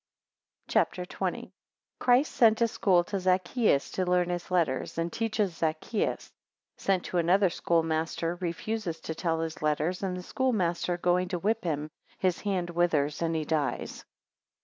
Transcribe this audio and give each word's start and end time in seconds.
CHAPTER 0.67 1.05
XX. 1.05 1.41
4 1.43 1.51
Christ 1.99 2.31
sent 2.31 2.57
to 2.57 2.67
school 2.67 3.03
to 3.03 3.17
Zaccheus 3.19 3.91
to 3.91 4.03
learn 4.03 4.29
his 4.29 4.49
letters, 4.49 4.97
and 4.97 5.13
teaches 5.13 5.57
Zaccheus. 5.59 6.29
13 6.79 6.79
Sent 6.79 7.05
to 7.05 7.19
another 7.19 7.51
schoolmaster, 7.51 8.35
14 8.35 8.47
refuses 8.47 8.99
to 9.01 9.13
tell 9.13 9.41
his 9.41 9.61
letters, 9.61 10.01
and 10.01 10.17
the 10.17 10.23
schoolmaster 10.23 10.97
going 10.97 11.27
to 11.27 11.37
whip 11.37 11.63
him, 11.63 11.91
his 12.17 12.41
hand 12.41 12.71
withers 12.71 13.21
and 13.21 13.35
he 13.35 13.45
dies. 13.45 14.03